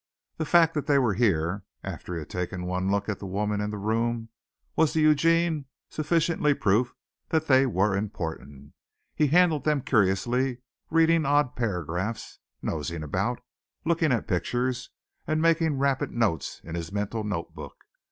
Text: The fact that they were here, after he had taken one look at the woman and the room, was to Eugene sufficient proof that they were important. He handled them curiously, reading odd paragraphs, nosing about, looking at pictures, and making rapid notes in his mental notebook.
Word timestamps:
The 0.37 0.45
fact 0.45 0.73
that 0.73 0.87
they 0.87 0.97
were 0.97 1.13
here, 1.13 1.63
after 1.83 2.15
he 2.15 2.19
had 2.21 2.29
taken 2.31 2.65
one 2.65 2.89
look 2.89 3.07
at 3.07 3.19
the 3.19 3.27
woman 3.27 3.61
and 3.61 3.71
the 3.71 3.77
room, 3.77 4.29
was 4.75 4.93
to 4.93 4.99
Eugene 4.99 5.65
sufficient 5.91 6.41
proof 6.59 6.95
that 7.29 7.45
they 7.45 7.67
were 7.67 7.95
important. 7.95 8.73
He 9.13 9.27
handled 9.27 9.63
them 9.63 9.81
curiously, 9.81 10.57
reading 10.89 11.23
odd 11.27 11.55
paragraphs, 11.55 12.39
nosing 12.63 13.03
about, 13.03 13.41
looking 13.85 14.11
at 14.11 14.27
pictures, 14.27 14.89
and 15.27 15.39
making 15.39 15.77
rapid 15.77 16.09
notes 16.09 16.61
in 16.63 16.73
his 16.73 16.91
mental 16.91 17.23
notebook. 17.23 17.83